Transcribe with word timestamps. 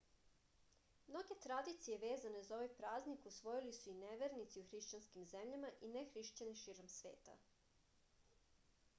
mnoge 1.07 1.35
tradicije 1.41 1.97
vezane 2.03 2.39
za 2.47 2.55
ovaj 2.55 2.69
praznik 2.79 3.27
usvojili 3.31 3.75
su 3.79 3.91
i 3.91 3.97
nevernici 3.99 4.63
u 4.63 4.65
hrišćanskim 4.71 5.27
zemljama 5.33 5.71
i 5.89 5.91
nehrišćani 5.97 6.55
širom 6.63 6.89
sveta 6.95 7.37